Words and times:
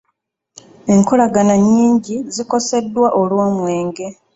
Enkolagana 0.93 1.55
nyingi 1.69 2.15
zikoseddwa 2.35 3.07
olw'omwenge. 3.21 4.07